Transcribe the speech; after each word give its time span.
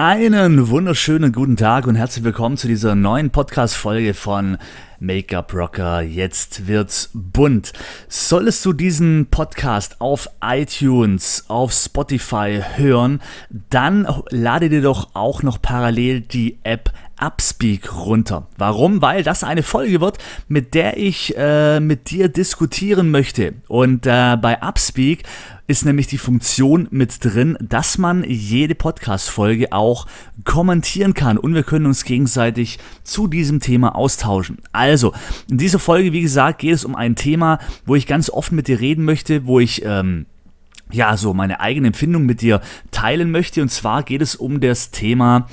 Einen 0.00 0.68
wunderschönen 0.68 1.32
guten 1.32 1.56
Tag 1.56 1.88
und 1.88 1.96
herzlich 1.96 2.22
willkommen 2.22 2.56
zu 2.56 2.68
dieser 2.68 2.94
neuen 2.94 3.30
Podcast-Folge 3.30 4.14
von 4.14 4.56
Make-up 5.00 5.52
Rocker. 5.52 6.02
Jetzt 6.02 6.68
wird's 6.68 7.10
bunt. 7.14 7.72
Solltest 8.06 8.64
du 8.64 8.72
diesen 8.72 9.26
Podcast 9.28 10.00
auf 10.00 10.28
iTunes, 10.40 11.46
auf 11.48 11.72
Spotify 11.72 12.62
hören, 12.76 13.20
dann 13.50 14.06
lade 14.30 14.68
dir 14.68 14.82
doch 14.82 15.16
auch 15.16 15.42
noch 15.42 15.60
parallel 15.60 16.20
die 16.20 16.60
App 16.62 16.92
Upspeak 17.20 17.94
runter. 17.94 18.46
Warum? 18.56 19.02
Weil 19.02 19.22
das 19.22 19.44
eine 19.44 19.62
Folge 19.62 20.00
wird, 20.00 20.18
mit 20.48 20.74
der 20.74 20.96
ich 20.96 21.34
äh, 21.36 21.80
mit 21.80 22.10
dir 22.10 22.28
diskutieren 22.28 23.10
möchte. 23.10 23.54
Und 23.68 24.06
äh, 24.06 24.36
bei 24.40 24.62
Upspeak 24.62 25.24
ist 25.66 25.84
nämlich 25.84 26.06
die 26.06 26.18
Funktion 26.18 26.88
mit 26.90 27.22
drin, 27.22 27.58
dass 27.60 27.98
man 27.98 28.24
jede 28.24 28.74
Podcast-Folge 28.74 29.72
auch 29.72 30.06
kommentieren 30.44 31.12
kann 31.12 31.36
und 31.36 31.54
wir 31.54 31.62
können 31.62 31.84
uns 31.84 32.04
gegenseitig 32.04 32.78
zu 33.02 33.26
diesem 33.26 33.60
Thema 33.60 33.94
austauschen. 33.94 34.58
Also, 34.72 35.12
in 35.50 35.58
dieser 35.58 35.78
Folge, 35.78 36.12
wie 36.14 36.22
gesagt, 36.22 36.60
geht 36.60 36.74
es 36.74 36.86
um 36.86 36.96
ein 36.96 37.16
Thema, 37.16 37.58
wo 37.84 37.94
ich 37.94 38.06
ganz 38.06 38.30
offen 38.30 38.56
mit 38.56 38.66
dir 38.66 38.80
reden 38.80 39.04
möchte, 39.04 39.46
wo 39.46 39.60
ich 39.60 39.84
ähm, 39.84 40.24
ja 40.90 41.18
so 41.18 41.34
meine 41.34 41.60
eigene 41.60 41.88
Empfindung 41.88 42.24
mit 42.24 42.40
dir 42.40 42.62
teilen 42.90 43.30
möchte. 43.30 43.60
Und 43.60 43.68
zwar 43.68 44.02
geht 44.02 44.22
es 44.22 44.36
um 44.36 44.60
das 44.60 44.90
Thema, 44.90 45.48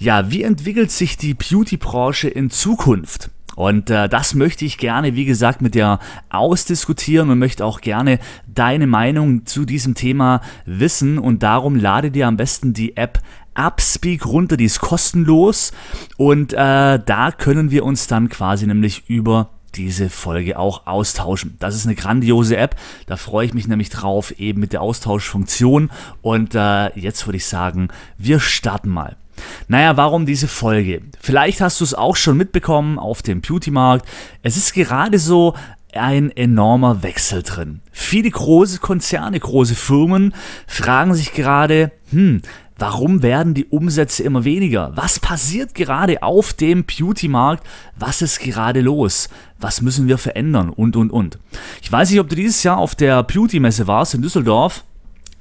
ja, 0.00 0.30
wie 0.30 0.42
entwickelt 0.42 0.90
sich 0.90 1.18
die 1.18 1.34
Beauty-Branche 1.34 2.28
in 2.28 2.48
Zukunft? 2.48 3.30
Und 3.54 3.90
äh, 3.90 4.08
das 4.08 4.34
möchte 4.34 4.64
ich 4.64 4.78
gerne, 4.78 5.14
wie 5.14 5.26
gesagt, 5.26 5.60
mit 5.60 5.74
dir 5.74 5.98
ausdiskutieren 6.30 7.28
und 7.28 7.38
möchte 7.38 7.66
auch 7.66 7.82
gerne 7.82 8.18
deine 8.46 8.86
Meinung 8.86 9.44
zu 9.44 9.66
diesem 9.66 9.94
Thema 9.94 10.40
wissen. 10.64 11.18
Und 11.18 11.42
darum 11.42 11.76
lade 11.76 12.10
dir 12.10 12.28
am 12.28 12.38
besten 12.38 12.72
die 12.72 12.96
App 12.96 13.20
Upspeak 13.54 14.24
runter, 14.24 14.56
die 14.56 14.64
ist 14.64 14.80
kostenlos. 14.80 15.72
Und 16.16 16.54
äh, 16.54 16.56
da 17.04 17.30
können 17.36 17.70
wir 17.70 17.84
uns 17.84 18.06
dann 18.06 18.30
quasi 18.30 18.66
nämlich 18.66 19.10
über 19.10 19.50
diese 19.74 20.08
Folge 20.08 20.58
auch 20.58 20.86
austauschen. 20.86 21.56
Das 21.58 21.74
ist 21.74 21.84
eine 21.84 21.94
grandiose 21.94 22.56
App, 22.56 22.74
da 23.06 23.16
freue 23.16 23.44
ich 23.44 23.54
mich 23.54 23.68
nämlich 23.68 23.90
drauf, 23.90 24.30
eben 24.38 24.60
mit 24.60 24.72
der 24.72 24.80
Austauschfunktion. 24.80 25.90
Und 26.22 26.54
äh, 26.54 26.98
jetzt 26.98 27.26
würde 27.26 27.36
ich 27.36 27.46
sagen, 27.46 27.88
wir 28.16 28.40
starten 28.40 28.88
mal. 28.88 29.19
Naja, 29.68 29.96
warum 29.96 30.26
diese 30.26 30.48
Folge? 30.48 31.02
Vielleicht 31.20 31.60
hast 31.60 31.80
du 31.80 31.84
es 31.84 31.94
auch 31.94 32.16
schon 32.16 32.36
mitbekommen 32.36 32.98
auf 32.98 33.22
dem 33.22 33.40
Beauty-Markt. 33.40 34.06
Es 34.42 34.56
ist 34.56 34.72
gerade 34.72 35.18
so 35.18 35.54
ein 35.94 36.30
enormer 36.30 37.02
Wechsel 37.02 37.42
drin. 37.42 37.80
Viele 37.90 38.30
große 38.30 38.78
Konzerne, 38.78 39.40
große 39.40 39.74
Firmen 39.74 40.34
fragen 40.66 41.14
sich 41.14 41.32
gerade, 41.32 41.90
hm, 42.10 42.42
warum 42.78 43.22
werden 43.22 43.54
die 43.54 43.66
Umsätze 43.66 44.22
immer 44.22 44.44
weniger? 44.44 44.92
Was 44.94 45.18
passiert 45.18 45.74
gerade 45.74 46.22
auf 46.22 46.52
dem 46.52 46.84
Beauty-Markt? 46.84 47.66
Was 47.96 48.22
ist 48.22 48.40
gerade 48.40 48.80
los? 48.80 49.28
Was 49.58 49.82
müssen 49.82 50.08
wir 50.08 50.18
verändern? 50.18 50.70
Und, 50.70 50.96
und, 50.96 51.10
und. 51.10 51.38
Ich 51.82 51.90
weiß 51.90 52.10
nicht, 52.10 52.20
ob 52.20 52.28
du 52.28 52.36
dieses 52.36 52.62
Jahr 52.62 52.78
auf 52.78 52.94
der 52.94 53.22
Beauty-Messe 53.22 53.86
warst 53.86 54.14
in 54.14 54.22
Düsseldorf. 54.22 54.84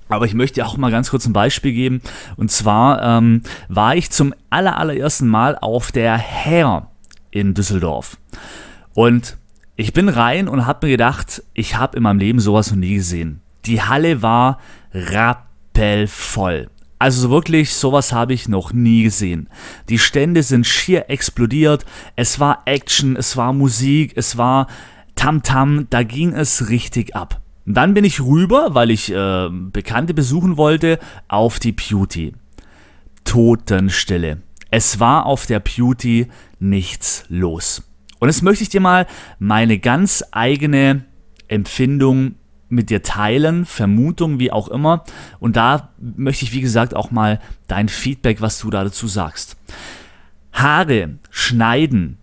Aber 0.10 0.26
ich 0.26 0.34
möchte 0.34 0.66
auch 0.66 0.76
mal 0.76 0.92
ganz 0.92 1.12
kurz 1.12 1.26
ein 1.26 1.34
Beispiel 1.34 1.72
geben. 1.72 2.02
Und 2.36 2.52
zwar 2.52 3.02
ähm, 3.02 3.44
war 3.68 3.96
ich 3.96 4.10
zum 4.10 4.34
aller, 4.50 4.78
allerersten 4.78 5.28
Mal 5.28 5.56
auf 5.56 5.92
der 5.92 6.18
Hair 6.18 6.88
in 7.32 7.54
Düsseldorf. 7.54 8.18
Und 8.94 9.38
ich 9.76 9.94
bin 9.94 10.10
rein 10.10 10.50
und 10.50 10.66
habe 10.66 10.88
mir 10.88 10.92
gedacht, 10.94 11.44
ich 11.54 11.78
habe 11.78 11.96
in 11.96 12.04
meinem 12.04 12.20
Leben 12.20 12.40
sowas 12.40 12.72
noch 12.72 12.78
nie 12.78 12.96
gesehen. 12.96 13.42
Die 13.66 13.82
Halle 13.82 14.22
war 14.22 14.60
rappelvoll. 14.94 16.70
Also 16.98 17.30
wirklich, 17.30 17.74
sowas 17.74 18.12
habe 18.12 18.34
ich 18.34 18.50
noch 18.50 18.74
nie 18.74 19.04
gesehen. 19.04 19.48
Die 19.88 20.00
Stände 20.00 20.44
sind 20.44 20.68
schier 20.68 21.10
explodiert. 21.10 21.86
Es 22.18 22.42
war 22.42 22.64
Action, 22.66 23.16
es 23.16 23.38
war 23.38 23.54
Musik, 23.54 24.14
es 24.18 24.38
war 24.38 24.68
Tamtam, 25.16 25.80
-Tam, 25.80 25.88
da 25.90 26.04
ging 26.04 26.34
es 26.34 26.70
richtig 26.70 27.16
ab. 27.16 27.42
Und 27.70 27.76
dann 27.76 27.94
bin 27.94 28.04
ich 28.04 28.20
rüber, 28.20 28.74
weil 28.74 28.90
ich 28.90 29.14
äh, 29.14 29.48
Bekannte 29.52 30.16
besuchen 30.16 30.58
wollte, 30.58 30.98
auf 31.28 31.60
die 31.60 31.72
Beauty. 31.72 32.34
Totenstille. 33.26 34.42
Es 34.72 35.00
war 35.00 35.28
auf 35.28 35.46
der 35.46 35.60
Beauty 35.60 36.30
nichts 36.58 37.26
los. 37.30 37.84
Und 38.18 38.28
jetzt 38.28 38.42
möchte 38.42 38.64
ich 38.64 38.70
dir 38.70 38.82
mal 38.82 39.06
meine 39.38 39.78
ganz 39.78 40.24
eigene 40.32 41.06
Empfindung 41.48 42.34
mit 42.70 42.90
dir 42.90 43.04
teilen, 43.04 43.66
Vermutung, 43.66 44.40
wie 44.40 44.52
auch 44.52 44.70
immer. 44.70 45.04
Und 45.40 45.56
da 45.56 45.94
möchte 46.00 46.46
ich, 46.46 46.54
wie 46.54 46.62
gesagt, 46.62 46.96
auch 46.96 47.12
mal 47.12 47.40
dein 47.68 47.88
Feedback, 47.88 48.42
was 48.42 48.58
du 48.58 48.72
da 48.72 48.84
dazu 48.84 49.08
sagst. 49.08 49.58
Haare 50.54 51.20
schneiden 51.30 52.18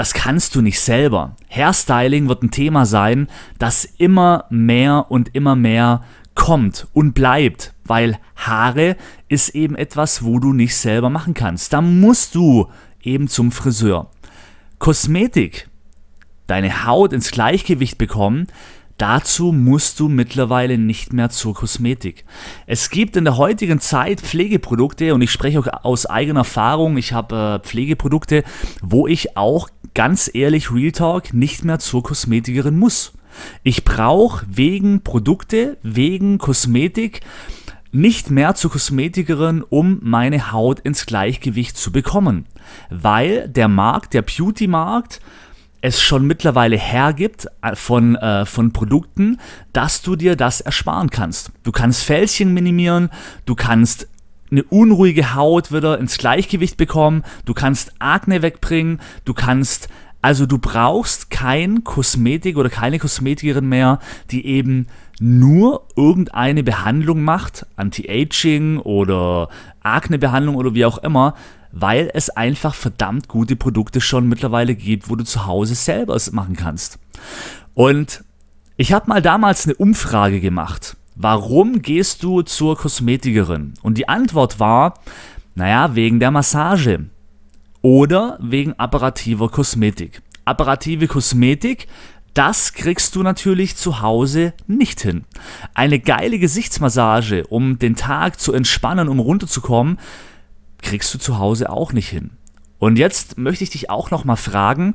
das 0.00 0.14
kannst 0.14 0.54
du 0.54 0.62
nicht 0.62 0.80
selber. 0.80 1.36
Hairstyling 1.50 2.26
wird 2.26 2.42
ein 2.42 2.50
Thema 2.50 2.86
sein, 2.86 3.28
das 3.58 3.84
immer 3.84 4.46
mehr 4.48 5.10
und 5.10 5.34
immer 5.34 5.56
mehr 5.56 6.02
kommt 6.34 6.86
und 6.94 7.12
bleibt, 7.12 7.74
weil 7.84 8.18
Haare 8.34 8.96
ist 9.28 9.50
eben 9.50 9.76
etwas, 9.76 10.24
wo 10.24 10.38
du 10.38 10.54
nicht 10.54 10.74
selber 10.74 11.10
machen 11.10 11.34
kannst. 11.34 11.74
Da 11.74 11.82
musst 11.82 12.34
du 12.34 12.70
eben 13.02 13.28
zum 13.28 13.52
Friseur. 13.52 14.10
Kosmetik, 14.78 15.68
deine 16.46 16.86
Haut 16.86 17.12
ins 17.12 17.30
Gleichgewicht 17.30 17.98
bekommen, 17.98 18.46
Dazu 19.00 19.50
musst 19.50 19.98
du 19.98 20.10
mittlerweile 20.10 20.76
nicht 20.76 21.14
mehr 21.14 21.30
zur 21.30 21.54
Kosmetik. 21.54 22.26
Es 22.66 22.90
gibt 22.90 23.16
in 23.16 23.24
der 23.24 23.38
heutigen 23.38 23.80
Zeit 23.80 24.20
Pflegeprodukte 24.20 25.14
und 25.14 25.22
ich 25.22 25.30
spreche 25.30 25.58
auch 25.58 25.84
aus 25.84 26.04
eigener 26.04 26.40
Erfahrung. 26.40 26.98
Ich 26.98 27.14
habe 27.14 27.62
äh, 27.62 27.66
Pflegeprodukte, 27.66 28.44
wo 28.82 29.06
ich 29.06 29.38
auch 29.38 29.70
ganz 29.94 30.30
ehrlich 30.32 30.72
Real 30.72 30.92
Talk 30.92 31.32
nicht 31.32 31.64
mehr 31.64 31.78
zur 31.78 32.02
Kosmetikerin 32.02 32.78
muss. 32.78 33.12
Ich 33.62 33.84
brauche 33.84 34.44
wegen 34.48 35.02
Produkte, 35.02 35.76
wegen 35.82 36.38
Kosmetik 36.38 37.20
nicht 37.92 38.30
mehr 38.30 38.54
zur 38.54 38.70
Kosmetikerin, 38.70 39.64
um 39.68 39.98
meine 40.02 40.52
Haut 40.52 40.80
ins 40.80 41.06
Gleichgewicht 41.06 41.76
zu 41.76 41.90
bekommen. 41.90 42.46
Weil 42.88 43.48
der 43.48 43.68
Markt, 43.68 44.14
der 44.14 44.22
Beauty-Markt, 44.22 45.20
es 45.80 46.02
schon 46.02 46.26
mittlerweile 46.26 46.76
hergibt 46.76 47.46
äh, 47.62 47.74
von, 47.74 48.14
äh, 48.16 48.44
von 48.44 48.72
Produkten, 48.72 49.38
dass 49.72 50.02
du 50.02 50.14
dir 50.14 50.36
das 50.36 50.60
ersparen 50.60 51.10
kannst. 51.10 51.52
Du 51.62 51.72
kannst 51.72 52.02
Fältchen 52.04 52.52
minimieren, 52.52 53.10
du 53.46 53.54
kannst 53.54 54.06
eine 54.50 54.62
unruhige 54.64 55.34
Haut 55.34 55.72
wieder 55.72 55.98
ins 55.98 56.18
Gleichgewicht 56.18 56.76
bekommen, 56.76 57.22
du 57.44 57.54
kannst 57.54 57.92
Akne 57.98 58.42
wegbringen, 58.42 59.00
du 59.24 59.34
kannst, 59.34 59.88
also 60.22 60.46
du 60.46 60.58
brauchst 60.58 61.30
kein 61.30 61.84
Kosmetik 61.84 62.56
oder 62.56 62.68
keine 62.68 62.98
Kosmetikerin 62.98 63.68
mehr, 63.68 64.00
die 64.30 64.46
eben 64.46 64.86
nur 65.20 65.86
irgendeine 65.96 66.62
Behandlung 66.62 67.22
macht, 67.22 67.66
Anti-Aging 67.76 68.78
oder 68.78 69.48
Akne-Behandlung 69.82 70.56
oder 70.56 70.74
wie 70.74 70.86
auch 70.86 70.98
immer, 70.98 71.34
weil 71.72 72.10
es 72.14 72.30
einfach 72.30 72.74
verdammt 72.74 73.28
gute 73.28 73.54
Produkte 73.54 74.00
schon 74.00 74.28
mittlerweile 74.28 74.74
gibt, 74.74 75.08
wo 75.08 75.16
du 75.16 75.24
zu 75.24 75.46
Hause 75.46 75.74
selber 75.74 76.14
es 76.14 76.32
machen 76.32 76.56
kannst. 76.56 76.98
Und 77.74 78.24
ich 78.76 78.92
habe 78.92 79.08
mal 79.08 79.22
damals 79.22 79.66
eine 79.66 79.74
Umfrage 79.74 80.40
gemacht. 80.40 80.96
Warum 81.22 81.82
gehst 81.82 82.22
du 82.22 82.40
zur 82.40 82.78
Kosmetikerin? 82.78 83.74
Und 83.82 83.98
die 83.98 84.08
Antwort 84.08 84.58
war, 84.58 84.94
naja, 85.54 85.94
wegen 85.94 86.18
der 86.18 86.30
Massage 86.30 87.10
oder 87.82 88.38
wegen 88.40 88.72
apparativer 88.78 89.50
Kosmetik. 89.50 90.22
Apparative 90.46 91.08
Kosmetik, 91.08 91.88
das 92.32 92.72
kriegst 92.72 93.16
du 93.16 93.22
natürlich 93.22 93.76
zu 93.76 94.00
Hause 94.00 94.54
nicht 94.66 95.02
hin. 95.02 95.26
Eine 95.74 96.00
geile 96.00 96.38
Gesichtsmassage, 96.38 97.46
um 97.48 97.78
den 97.78 97.96
Tag 97.96 98.40
zu 98.40 98.54
entspannen, 98.54 99.10
um 99.10 99.18
runterzukommen, 99.18 99.98
kriegst 100.80 101.12
du 101.12 101.18
zu 101.18 101.38
Hause 101.38 101.68
auch 101.68 101.92
nicht 101.92 102.08
hin. 102.08 102.30
Und 102.80 102.98
jetzt 102.98 103.36
möchte 103.36 103.62
ich 103.62 103.70
dich 103.70 103.90
auch 103.90 104.10
noch 104.10 104.24
mal 104.24 104.36
fragen, 104.36 104.94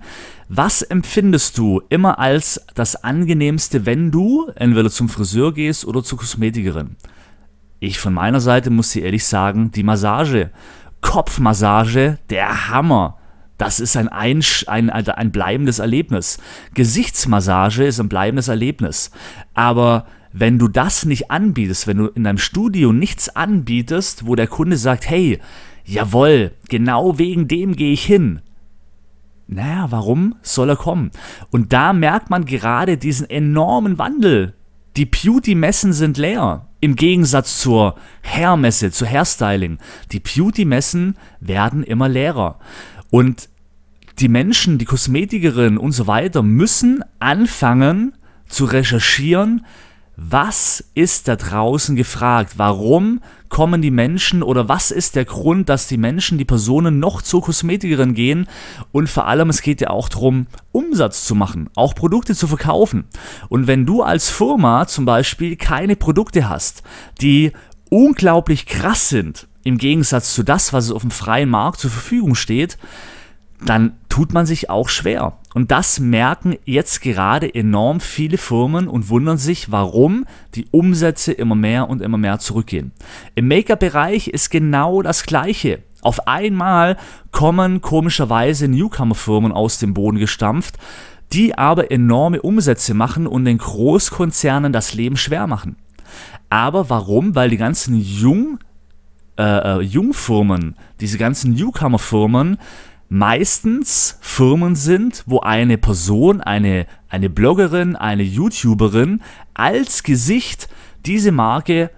was 0.49 0.81
empfindest 0.81 1.57
du 1.57 1.83
immer 1.89 2.17
als 2.17 2.65
das 2.73 2.95
angenehmste, 3.03 3.85
wenn 3.85 4.09
du 4.09 4.47
entweder 4.55 4.89
zum 4.89 5.07
Friseur 5.07 5.53
gehst 5.53 5.85
oder 5.85 6.03
zur 6.03 6.17
Kosmetikerin? 6.17 6.95
Ich 7.79 7.99
von 7.99 8.13
meiner 8.13 8.41
Seite 8.41 8.71
muss 8.71 8.91
dir 8.91 9.03
ehrlich 9.03 9.23
sagen, 9.23 9.69
die 9.71 9.83
Massage, 9.83 10.49
Kopfmassage, 11.01 12.17
der 12.31 12.69
Hammer. 12.69 13.17
Das 13.59 13.79
ist 13.79 13.95
ein, 13.95 14.09
ein, 14.09 14.41
ein, 14.65 14.89
ein 14.89 15.31
bleibendes 15.31 15.77
Erlebnis. 15.77 16.39
Gesichtsmassage 16.73 17.85
ist 17.85 17.99
ein 17.99 18.09
bleibendes 18.09 18.47
Erlebnis. 18.47 19.11
Aber 19.53 20.07
wenn 20.33 20.57
du 20.57 20.67
das 20.67 21.05
nicht 21.05 21.29
anbietest, 21.29 21.85
wenn 21.85 21.97
du 21.97 22.07
in 22.07 22.23
deinem 22.23 22.39
Studio 22.39 22.91
nichts 22.91 23.29
anbietest, 23.29 24.25
wo 24.25 24.35
der 24.35 24.47
Kunde 24.47 24.75
sagt, 24.75 25.07
hey, 25.07 25.39
jawohl, 25.85 26.51
genau 26.69 27.17
wegen 27.17 27.47
dem 27.47 27.75
gehe 27.75 27.93
ich 27.93 28.05
hin. 28.05 28.41
Naja, 29.47 29.87
warum 29.91 30.35
soll 30.41 30.69
er 30.69 30.75
kommen? 30.75 31.11
Und 31.51 31.71
da 31.71 31.93
merkt 31.93 32.29
man 32.29 32.45
gerade 32.45 32.97
diesen 32.97 33.29
enormen 33.29 33.97
Wandel. 33.97 34.55
Die 34.97 35.05
Beauty-Messen 35.05 35.93
sind 35.93 36.17
leer. 36.17 36.67
Im 36.79 36.95
Gegensatz 36.95 37.59
zur 37.59 37.95
Hairmesse, 38.23 38.91
zur 38.91 39.07
Hairstyling. 39.07 39.77
Die 40.11 40.19
Beauty-Messen 40.19 41.15
werden 41.39 41.83
immer 41.83 42.09
leerer. 42.09 42.59
Und 43.11 43.49
die 44.19 44.29
Menschen, 44.29 44.77
die 44.77 44.85
Kosmetikerinnen 44.85 45.77
und 45.77 45.91
so 45.91 46.07
weiter 46.07 46.41
müssen 46.41 47.03
anfangen 47.19 48.13
zu 48.47 48.65
recherchieren, 48.65 49.65
was 50.17 50.83
ist 50.93 51.27
da 51.27 51.35
draußen 51.35 51.95
gefragt? 51.95 52.53
Warum 52.55 53.21
kommen 53.49 53.81
die 53.81 53.91
Menschen 53.91 54.43
oder 54.43 54.69
was 54.69 54.91
ist 54.91 55.15
der 55.15 55.25
Grund, 55.25 55.67
dass 55.67 55.87
die 55.87 55.97
Menschen, 55.97 56.37
die 56.37 56.45
Personen 56.45 56.99
noch 56.99 57.21
zur 57.21 57.41
Kosmetikerin 57.41 58.13
gehen? 58.13 58.47
Und 58.93 59.09
vor 59.09 59.27
allem, 59.27 59.49
es 59.49 59.61
geht 59.61 59.81
ja 59.81 59.89
auch 59.89 60.07
darum, 60.07 60.47
Umsatz 60.71 61.25
zu 61.25 61.35
machen, 61.35 61.69
auch 61.75 61.95
Produkte 61.95 62.33
zu 62.33 62.47
verkaufen. 62.47 63.05
Und 63.49 63.67
wenn 63.67 63.85
du 63.85 64.03
als 64.03 64.29
Firma 64.29 64.87
zum 64.87 65.03
Beispiel 65.03 65.57
keine 65.57 65.97
Produkte 65.97 66.47
hast, 66.47 66.83
die 67.19 67.51
unglaublich 67.89 68.65
krass 68.65 69.09
sind, 69.09 69.47
im 69.63 69.77
Gegensatz 69.77 70.33
zu 70.33 70.43
das, 70.43 70.71
was 70.71 70.91
auf 70.91 71.01
dem 71.01 71.11
freien 71.11 71.49
Markt 71.49 71.79
zur 71.79 71.91
Verfügung 71.91 72.35
steht, 72.35 72.77
dann 73.65 73.93
tut 74.09 74.33
man 74.33 74.45
sich 74.45 74.69
auch 74.69 74.89
schwer. 74.89 75.33
Und 75.53 75.71
das 75.71 75.99
merken 75.99 76.55
jetzt 76.65 77.01
gerade 77.01 77.53
enorm 77.53 77.99
viele 77.99 78.37
Firmen 78.37 78.87
und 78.87 79.09
wundern 79.09 79.37
sich, 79.37 79.71
warum 79.71 80.25
die 80.53 80.67
Umsätze 80.71 81.31
immer 81.31 81.55
mehr 81.55 81.89
und 81.89 82.01
immer 82.01 82.17
mehr 82.17 82.39
zurückgehen. 82.39 82.91
Im 83.35 83.47
Make-up-Bereich 83.47 84.27
ist 84.27 84.51
genau 84.51 85.01
das 85.01 85.23
Gleiche. 85.23 85.79
Auf 86.01 86.27
einmal 86.27 86.97
kommen 87.31 87.81
komischerweise 87.81 88.67
Newcomer-Firmen 88.67 89.51
aus 89.51 89.79
dem 89.79 89.93
Boden 89.93 90.19
gestampft, 90.19 90.77
die 91.33 91.57
aber 91.57 91.91
enorme 91.91 92.41
Umsätze 92.41 92.93
machen 92.93 93.25
und 93.25 93.45
den 93.45 93.57
Großkonzernen 93.57 94.71
das 94.71 94.93
Leben 94.93 95.17
schwer 95.17 95.47
machen. 95.47 95.77
Aber 96.49 96.89
warum? 96.89 97.33
Weil 97.35 97.49
die 97.49 97.57
ganzen 97.57 97.95
Jung, 97.95 98.59
äh, 99.37 99.43
äh 99.43 99.81
Jungfirmen, 99.81 100.75
diese 100.99 101.17
ganzen 101.17 101.53
Newcomer-Firmen, 101.53 102.57
meistens 103.09 104.17
Firmen 104.21 104.75
sind, 104.75 105.23
wo 105.25 105.39
eine 105.39 105.77
Person, 105.77 106.41
eine, 106.41 106.87
eine 107.09 107.29
Bloggerin, 107.29 107.95
eine 107.95 108.23
YouTuberin 108.23 109.21
als 109.53 110.03
Gesicht 110.03 110.67
diese 111.05 111.31
Marke 111.31 111.91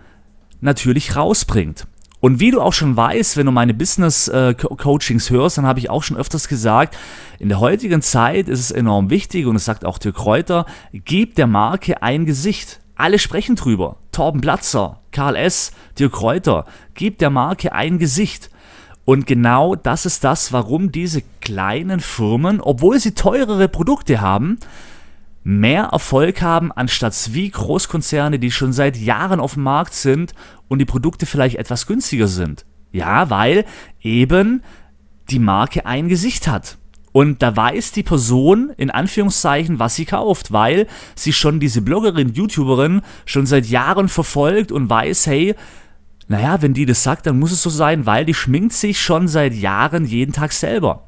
natürlich 0.62 1.16
rausbringt. 1.16 1.88
Und 2.20 2.40
wie 2.40 2.52
du 2.52 2.62
auch 2.62 2.74
schon 2.74 2.98
weißt, 2.98 3.38
wenn 3.38 3.46
du 3.46 3.52
meine 3.52 3.76
Business-Coachings 3.76 5.30
äh, 5.30 5.34
hörst, 5.34 5.58
dann 5.58 5.68
habe 5.68 5.80
ich 5.80 5.90
auch 5.90 6.02
schon 6.02 6.18
öfters 6.18 6.48
gesagt, 6.48 6.98
in 7.38 7.50
der 7.50 7.60
heutigen 7.60 8.02
Zeit 8.02 8.50
ist 8.50 8.60
es 8.60 8.72
enorm 8.72 9.12
wichtig, 9.12 9.46
und 9.46 9.56
es 9.56 9.66
sagt 9.66 9.86
auch 9.86 10.00
Dirk 10.00 10.16
Kräuter, 10.16 10.66
gib 10.92 11.36
der 11.36 11.48
Marke 11.48 12.02
ein 12.02 12.26
Gesicht. 12.26 12.80
Alle 12.96 13.20
sprechen 13.20 13.56
drüber. 13.56 13.98
Torben 14.12 14.42
Platzer, 14.42 15.02
Karl 15.12 15.36
S., 15.36 15.72
Dirk 16.00 16.14
Kräuter, 16.14 16.66
gib 16.96 17.20
der 17.20 17.30
Marke 17.30 17.74
ein 17.74 18.00
Gesicht. 18.00 18.50
Und 19.10 19.26
genau 19.26 19.76
das 19.76 20.06
ist 20.06 20.26
das, 20.26 20.52
warum 20.52 20.92
diese 20.92 21.24
kleinen 21.40 22.02
Firmen, 22.02 22.60
obwohl 22.60 23.00
sie 23.00 23.14
teurere 23.14 23.70
Produkte 23.70 24.20
haben, 24.20 24.58
mehr 25.46 25.86
Erfolg 25.94 26.42
haben, 26.42 26.74
anstatt 26.74 27.30
wie 27.32 27.50
Großkonzerne, 27.50 28.38
die 28.38 28.52
schon 28.52 28.74
seit 28.74 28.98
Jahren 28.98 29.40
auf 29.40 29.54
dem 29.54 29.64
Markt 29.64 29.94
sind 29.94 30.34
und 30.68 30.80
die 30.80 30.86
Produkte 30.86 31.26
vielleicht 31.26 31.56
etwas 31.56 31.88
günstiger 31.88 32.28
sind. 32.28 32.66
Ja, 32.92 33.30
weil 33.30 33.64
eben 34.02 34.62
die 35.30 35.40
Marke 35.40 35.86
ein 35.86 36.10
Gesicht 36.10 36.50
hat. 36.50 36.78
Und 37.14 37.42
da 37.42 37.56
weiß 37.56 37.94
die 37.94 38.04
Person 38.04 38.74
in 38.76 38.92
Anführungszeichen, 38.92 39.80
was 39.80 39.96
sie 39.96 40.04
kauft, 40.04 40.52
weil 40.52 40.86
sie 41.16 41.32
schon 41.32 41.62
diese 41.62 41.82
Bloggerin, 41.82 42.34
YouTuberin 42.34 43.02
schon 43.26 43.46
seit 43.46 43.68
Jahren 43.68 44.10
verfolgt 44.10 44.74
und 44.74 44.90
weiß, 44.90 45.28
hey, 45.28 45.56
naja, 46.28 46.62
wenn 46.62 46.74
die 46.74 46.86
das 46.86 47.04
sagt, 47.04 47.26
dann 47.26 47.40
muss 47.40 47.52
es 47.52 47.62
so 47.62 47.70
sein, 47.70 48.06
weil 48.06 48.26
die 48.26 48.34
schminkt 48.34 48.74
sich 48.74 49.00
schon 49.02 49.28
seit 49.28 49.54
Jahren 49.54 50.06
jeden 50.06 50.34
Tag 50.34 50.52
selber. 50.52 51.04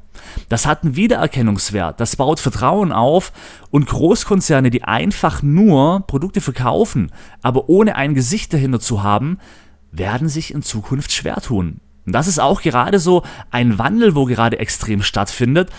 Das 0.48 0.66
hat 0.66 0.82
einen 0.82 0.96
Wiedererkennungswert, 0.96 2.00
das 2.00 2.16
baut 2.16 2.40
Vertrauen 2.40 2.92
auf 2.92 3.32
und 3.70 3.86
Großkonzerne, 3.86 4.70
die 4.70 4.84
einfach 4.84 5.42
nur 5.42 6.04
Produkte 6.06 6.40
verkaufen, 6.40 7.10
aber 7.42 7.68
ohne 7.68 7.96
ein 7.96 8.14
Gesicht 8.14 8.52
dahinter 8.52 8.80
zu 8.80 9.02
haben, 9.02 9.38
werden 9.92 10.28
sich 10.28 10.52
in 10.54 10.62
Zukunft 10.62 11.12
schwer 11.12 11.36
tun. 11.36 11.80
Und 12.06 12.12
das 12.12 12.26
ist 12.26 12.40
auch 12.40 12.62
gerade 12.62 12.98
so 12.98 13.22
ein 13.50 13.78
Wandel, 13.78 14.14
wo 14.14 14.24
gerade 14.24 14.58
extrem 14.58 15.02
stattfindet. 15.02 15.70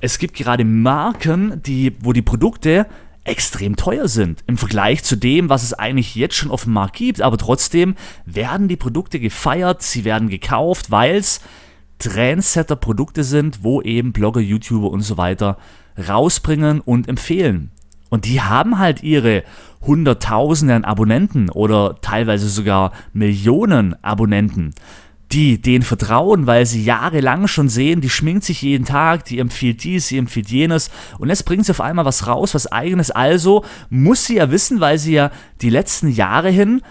Es 0.00 0.18
gibt 0.18 0.36
gerade 0.36 0.64
Marken, 0.64 1.62
die, 1.62 1.96
wo 2.00 2.12
die 2.12 2.22
Produkte 2.22 2.86
extrem 3.24 3.76
teuer 3.76 4.08
sind 4.08 4.42
im 4.46 4.58
Vergleich 4.58 5.04
zu 5.04 5.16
dem, 5.16 5.48
was 5.48 5.62
es 5.62 5.74
eigentlich 5.74 6.14
jetzt 6.14 6.34
schon 6.34 6.50
auf 6.50 6.64
dem 6.64 6.72
Markt 6.72 6.96
gibt. 6.96 7.22
Aber 7.22 7.38
trotzdem 7.38 7.94
werden 8.24 8.68
die 8.68 8.76
Produkte 8.76 9.20
gefeiert, 9.20 9.82
sie 9.82 10.04
werden 10.04 10.28
gekauft, 10.28 10.90
weil 10.90 11.16
es 11.16 11.40
Trendsetter-Produkte 11.98 13.22
sind, 13.22 13.62
wo 13.62 13.80
eben 13.80 14.12
Blogger, 14.12 14.40
YouTuber 14.40 14.90
und 14.90 15.02
so 15.02 15.16
weiter 15.16 15.56
rausbringen 16.08 16.80
und 16.80 17.08
empfehlen. 17.08 17.70
Und 18.10 18.24
die 18.24 18.40
haben 18.40 18.78
halt 18.78 19.02
ihre 19.02 19.44
Hunderttausende 19.80 20.74
an 20.74 20.84
Abonnenten 20.84 21.48
oder 21.48 21.96
teilweise 22.00 22.48
sogar 22.48 22.92
Millionen 23.12 23.94
Abonnenten 24.02 24.74
die 25.32 25.60
denen 25.60 25.82
vertrauen, 25.82 26.46
weil 26.46 26.66
sie 26.66 26.84
jahrelang 26.84 27.48
schon 27.48 27.68
sehen, 27.68 28.02
die 28.02 28.10
schminkt 28.10 28.44
sich 28.44 28.60
jeden 28.62 28.84
Tag, 28.84 29.24
die 29.24 29.38
empfiehlt 29.38 29.82
dies, 29.82 30.08
sie 30.08 30.18
empfiehlt 30.18 30.50
jenes 30.50 30.90
und 31.18 31.30
jetzt 31.30 31.44
bringt 31.44 31.64
sie 31.64 31.72
auf 31.72 31.80
einmal 31.80 32.04
was 32.04 32.26
raus, 32.26 32.54
was 32.54 32.70
eigenes. 32.70 33.10
Also 33.10 33.64
muss 33.88 34.26
sie 34.26 34.36
ja 34.36 34.50
wissen, 34.50 34.80
weil 34.80 34.98
sie 34.98 35.14
ja 35.14 35.30
die 35.62 35.70
letzten 35.70 36.08
Jahre 36.08 36.50
hin 36.50 36.82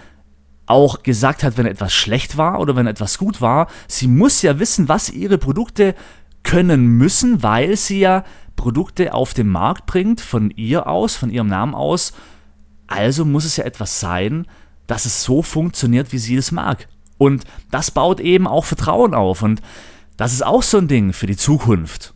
auch 0.66 1.02
gesagt 1.02 1.44
hat, 1.44 1.56
wenn 1.56 1.66
etwas 1.66 1.92
schlecht 1.92 2.36
war 2.36 2.58
oder 2.58 2.74
wenn 2.74 2.86
etwas 2.86 3.18
gut 3.18 3.40
war, 3.40 3.68
sie 3.86 4.08
muss 4.08 4.42
ja 4.42 4.58
wissen, 4.58 4.88
was 4.88 5.10
ihre 5.10 5.38
Produkte 5.38 5.94
können 6.42 6.86
müssen, 6.86 7.42
weil 7.42 7.76
sie 7.76 8.00
ja 8.00 8.24
Produkte 8.56 9.14
auf 9.14 9.34
den 9.34 9.48
Markt 9.48 9.86
bringt, 9.86 10.20
von 10.20 10.50
ihr 10.50 10.86
aus, 10.88 11.14
von 11.14 11.30
ihrem 11.30 11.48
Namen 11.48 11.74
aus. 11.74 12.12
Also 12.86 13.24
muss 13.24 13.44
es 13.44 13.56
ja 13.56 13.64
etwas 13.64 14.00
sein, 14.00 14.46
dass 14.86 15.04
es 15.04 15.22
so 15.22 15.42
funktioniert, 15.42 16.12
wie 16.12 16.18
sie 16.18 16.36
es 16.36 16.52
mag. 16.52 16.88
Und 17.22 17.44
das 17.70 17.92
baut 17.92 18.18
eben 18.18 18.48
auch 18.48 18.64
Vertrauen 18.64 19.14
auf. 19.14 19.42
Und 19.42 19.62
das 20.16 20.32
ist 20.32 20.44
auch 20.44 20.64
so 20.64 20.78
ein 20.78 20.88
Ding 20.88 21.12
für 21.12 21.28
die 21.28 21.36
Zukunft. 21.36 22.14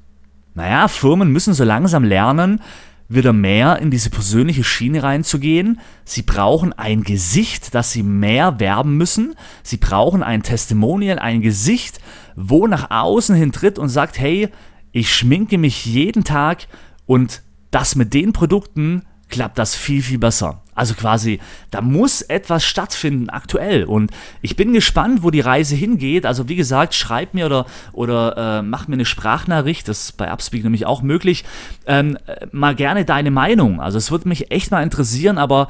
Naja, 0.54 0.88
Firmen 0.88 1.30
müssen 1.30 1.54
so 1.54 1.62
langsam 1.62 2.02
lernen, 2.02 2.60
wieder 3.08 3.32
mehr 3.32 3.78
in 3.78 3.92
diese 3.92 4.10
persönliche 4.10 4.64
Schiene 4.64 5.04
reinzugehen. 5.04 5.78
Sie 6.04 6.22
brauchen 6.22 6.72
ein 6.72 7.04
Gesicht, 7.04 7.72
das 7.76 7.92
sie 7.92 8.02
mehr 8.02 8.58
werben 8.58 8.96
müssen. 8.96 9.36
Sie 9.62 9.76
brauchen 9.76 10.24
ein 10.24 10.42
Testimonial, 10.42 11.20
ein 11.20 11.40
Gesicht, 11.40 12.00
wo 12.34 12.66
nach 12.66 12.90
außen 12.90 13.36
hin 13.36 13.52
tritt 13.52 13.78
und 13.78 13.90
sagt, 13.90 14.18
hey, 14.18 14.48
ich 14.90 15.14
schminke 15.14 15.56
mich 15.56 15.86
jeden 15.86 16.24
Tag 16.24 16.66
und 17.06 17.42
das 17.70 17.94
mit 17.94 18.12
den 18.12 18.32
Produkten 18.32 19.02
klappt 19.28 19.58
das 19.58 19.74
viel, 19.74 20.02
viel 20.02 20.18
besser. 20.18 20.62
Also 20.74 20.94
quasi, 20.94 21.40
da 21.70 21.80
muss 21.80 22.22
etwas 22.22 22.64
stattfinden 22.64 23.28
aktuell. 23.28 23.84
Und 23.84 24.10
ich 24.42 24.56
bin 24.56 24.72
gespannt, 24.72 25.22
wo 25.22 25.30
die 25.30 25.40
Reise 25.40 25.74
hingeht. 25.74 26.26
Also 26.26 26.48
wie 26.48 26.56
gesagt, 26.56 26.94
schreib 26.94 27.34
mir 27.34 27.46
oder, 27.46 27.66
oder 27.92 28.58
äh, 28.58 28.62
mach 28.62 28.86
mir 28.86 28.94
eine 28.94 29.04
Sprachnachricht, 29.04 29.88
das 29.88 30.04
ist 30.04 30.16
bei 30.16 30.30
Upspeak 30.30 30.62
nämlich 30.62 30.86
auch 30.86 31.02
möglich, 31.02 31.44
ähm, 31.86 32.18
mal 32.52 32.74
gerne 32.74 33.04
deine 33.04 33.30
Meinung. 33.30 33.80
Also 33.80 33.98
es 33.98 34.10
würde 34.10 34.28
mich 34.28 34.50
echt 34.50 34.70
mal 34.70 34.82
interessieren, 34.82 35.38
aber 35.38 35.68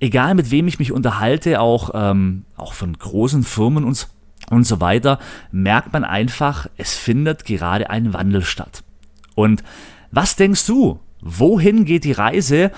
egal 0.00 0.34
mit 0.34 0.50
wem 0.50 0.68
ich 0.68 0.78
mich 0.78 0.92
unterhalte, 0.92 1.60
auch, 1.60 1.90
ähm, 1.94 2.44
auch 2.56 2.74
von 2.74 2.92
großen 2.92 3.44
Firmen 3.44 3.84
und, 3.84 4.08
und 4.50 4.66
so 4.66 4.80
weiter, 4.80 5.18
merkt 5.52 5.92
man 5.92 6.04
einfach, 6.04 6.66
es 6.76 6.94
findet 6.94 7.44
gerade 7.44 7.88
ein 7.88 8.12
Wandel 8.12 8.42
statt. 8.42 8.82
Und 9.34 9.62
was 10.10 10.36
denkst 10.36 10.66
du? 10.66 11.00
Wohin 11.26 11.86
geht 11.86 12.04
die 12.04 12.12
Reise? 12.12 12.70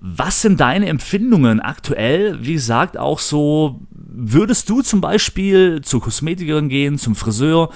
Was 0.00 0.42
sind 0.42 0.58
deine 0.58 0.86
Empfindungen 0.86 1.60
aktuell? 1.60 2.44
Wie 2.44 2.54
gesagt, 2.54 2.98
auch 2.98 3.20
so, 3.20 3.82
würdest 3.92 4.68
du 4.68 4.82
zum 4.82 5.00
Beispiel 5.00 5.80
zur 5.80 6.02
Kosmetikerin 6.02 6.68
gehen, 6.68 6.98
zum 6.98 7.14
Friseur? 7.14 7.70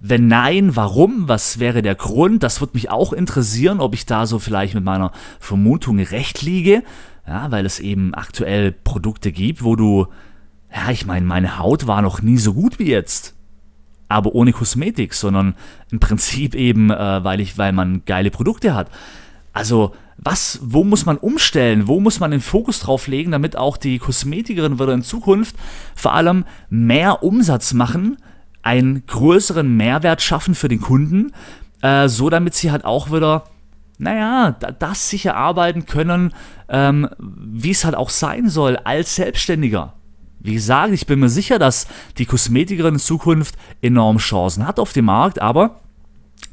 Wenn 0.00 0.26
nein, 0.26 0.74
warum? 0.74 1.28
Was 1.28 1.58
wäre 1.58 1.82
der 1.82 1.94
Grund? 1.94 2.42
Das 2.42 2.62
würde 2.62 2.72
mich 2.74 2.88
auch 2.88 3.12
interessieren, 3.12 3.80
ob 3.80 3.92
ich 3.92 4.06
da 4.06 4.24
so 4.24 4.38
vielleicht 4.38 4.74
mit 4.74 4.84
meiner 4.84 5.12
Vermutung 5.38 6.00
recht 6.00 6.40
liege. 6.40 6.82
Ja, 7.26 7.50
weil 7.50 7.66
es 7.66 7.78
eben 7.78 8.14
aktuell 8.14 8.72
Produkte 8.72 9.32
gibt, 9.32 9.62
wo 9.62 9.76
du, 9.76 10.06
ja, 10.74 10.90
ich 10.90 11.04
meine, 11.04 11.26
meine 11.26 11.58
Haut 11.58 11.86
war 11.86 12.00
noch 12.00 12.22
nie 12.22 12.38
so 12.38 12.54
gut 12.54 12.78
wie 12.78 12.88
jetzt. 12.88 13.34
Aber 14.08 14.34
ohne 14.34 14.52
Kosmetik, 14.52 15.12
sondern 15.12 15.56
im 15.90 16.00
Prinzip 16.00 16.54
eben, 16.54 16.90
äh, 16.90 17.22
weil 17.22 17.40
ich, 17.40 17.58
weil 17.58 17.72
man 17.72 18.02
geile 18.06 18.30
Produkte 18.30 18.74
hat. 18.74 18.90
Also, 19.56 19.92
was, 20.18 20.60
wo 20.62 20.84
muss 20.84 21.06
man 21.06 21.16
umstellen? 21.16 21.88
Wo 21.88 21.98
muss 21.98 22.20
man 22.20 22.30
den 22.30 22.42
Fokus 22.42 22.80
drauf 22.80 23.06
legen, 23.06 23.30
damit 23.30 23.56
auch 23.56 23.78
die 23.78 23.98
Kosmetikerin 23.98 24.78
wieder 24.78 24.92
in 24.92 25.00
Zukunft 25.00 25.56
vor 25.94 26.12
allem 26.12 26.44
mehr 26.68 27.22
Umsatz 27.22 27.72
machen, 27.72 28.18
einen 28.60 29.06
größeren 29.06 29.74
Mehrwert 29.74 30.20
schaffen 30.20 30.54
für 30.54 30.68
den 30.68 30.82
Kunden, 30.82 31.32
äh, 31.80 32.06
so 32.06 32.28
damit 32.28 32.54
sie 32.54 32.70
halt 32.70 32.84
auch 32.84 33.10
wieder 33.10 33.44
naja, 33.96 34.50
das 34.50 35.08
sich 35.08 35.24
erarbeiten 35.24 35.86
können, 35.86 36.34
ähm, 36.68 37.08
wie 37.18 37.70
es 37.70 37.86
halt 37.86 37.94
auch 37.94 38.10
sein 38.10 38.50
soll 38.50 38.76
als 38.76 39.14
Selbstständiger. 39.14 39.94
Wie 40.38 40.52
gesagt, 40.52 40.92
ich 40.92 41.06
bin 41.06 41.18
mir 41.18 41.30
sicher, 41.30 41.58
dass 41.58 41.86
die 42.18 42.26
Kosmetikerin 42.26 42.96
in 42.96 43.00
Zukunft 43.00 43.54
enorm 43.80 44.18
Chancen 44.18 44.66
hat 44.66 44.78
auf 44.78 44.92
dem 44.92 45.06
Markt, 45.06 45.40
aber 45.40 45.80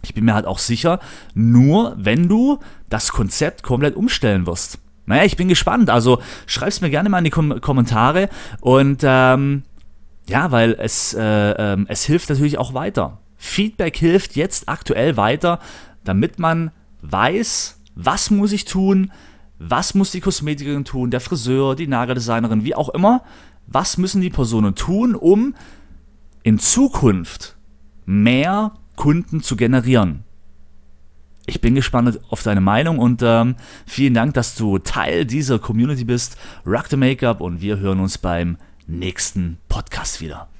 ich 0.04 0.14
bin 0.14 0.26
mir 0.26 0.34
halt 0.34 0.46
auch 0.46 0.60
sicher, 0.60 1.00
nur 1.34 1.96
wenn 1.98 2.28
du 2.28 2.60
das 2.90 3.12
Konzept 3.12 3.64
komplett 3.64 3.96
umstellen 3.96 4.46
wirst. 4.46 4.80
Naja, 5.06 5.24
ich 5.24 5.38
bin 5.38 5.48
gespannt. 5.48 5.90
Also 5.90 6.22
schreib's 6.46 6.82
mir 6.82 6.90
gerne 6.90 7.10
mal 7.10 7.20
in 7.20 7.26
die 7.26 7.30
Kom 7.30 7.60
Kommentare 7.62 8.30
und 8.62 9.02
ähm, 9.04 9.64
ja, 10.28 10.52
weil 10.52 10.74
es, 10.80 11.14
äh, 11.14 11.22
äh, 11.74 11.86
es 11.88 12.06
hilft 12.06 12.30
natürlich 12.30 12.58
auch 12.58 12.74
weiter. 12.74 13.20
Feedback 13.36 13.98
hilft 13.98 14.36
jetzt 14.36 14.70
aktuell 14.70 15.18
weiter, 15.18 15.60
damit 16.06 16.40
man 16.40 16.72
weiß, 17.02 17.82
was 17.96 18.32
muss 18.32 18.54
ich 18.54 18.66
tun, 18.66 19.12
was 19.60 19.94
muss 19.94 20.12
die 20.12 20.22
Kosmetikerin 20.22 20.86
tun, 20.86 21.12
der 21.12 21.20
Friseur, 21.20 21.76
die 21.76 21.88
Nageldesignerin, 21.88 22.64
wie 22.64 22.76
auch 22.76 22.90
immer, 22.90 23.24
was 23.68 23.98
müssen 23.98 24.22
die 24.22 24.30
Personen 24.30 24.76
tun, 24.76 25.16
um 25.16 25.56
in 26.44 26.60
Zukunft 26.60 27.56
mehr 28.06 28.74
Kunden 28.96 29.42
zu 29.42 29.56
generieren. 29.56 30.24
Ich 31.46 31.60
bin 31.60 31.76
gespannt 31.76 32.20
auf 32.30 32.44
deine 32.44 32.62
Meinung 32.62 33.00
und 33.00 33.22
ähm, 33.22 33.56
vielen 33.86 34.14
Dank, 34.14 34.34
dass 34.34 34.56
du 34.56 34.80
Teil 34.80 35.26
dieser 35.26 35.60
Community 35.60 36.06
bist. 36.06 36.38
Rock 36.66 36.88
the 36.90 36.96
Makeup 36.96 37.42
und 37.42 37.62
wir 37.62 37.80
hören 37.80 38.00
uns 38.00 38.18
beim 38.18 38.58
nächsten 38.88 39.58
Podcast 39.68 40.22
wieder. 40.22 40.53